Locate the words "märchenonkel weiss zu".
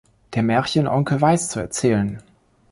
0.41-1.59